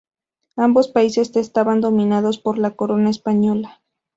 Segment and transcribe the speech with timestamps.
[0.55, 3.81] Ambos países estaban dominados por la corona española.